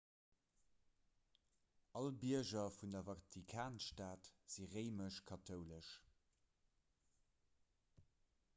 all 1.99 2.07
bierger 2.23 2.63
vun 2.77 2.95
der 2.97 3.03
vatikanstad 3.09 4.31
si 4.55 4.65
réimesch-kathoulesch 4.73 5.93